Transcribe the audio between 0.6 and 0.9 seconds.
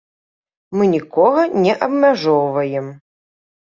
Мы